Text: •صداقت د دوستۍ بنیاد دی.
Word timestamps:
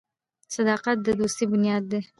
•صداقت 0.55 0.97
د 1.03 1.07
دوستۍ 1.19 1.45
بنیاد 1.51 1.83
دی. 1.91 1.99